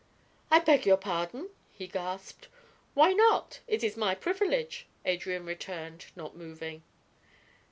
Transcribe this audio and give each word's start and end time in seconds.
"I 0.49 0.57
beg 0.57 0.87
your 0.87 0.97
pardon!" 0.97 1.51
he 1.73 1.85
gasped. 1.85 2.47
"Why 2.95 3.13
not? 3.13 3.59
It 3.67 3.83
is 3.83 3.95
my 3.95 4.15
privilege," 4.15 4.87
Adrian 5.05 5.45
returned, 5.45 6.07
not 6.15 6.35
moving. 6.35 6.81